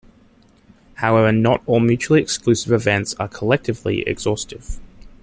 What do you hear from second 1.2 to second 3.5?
not all mutually exclusive events are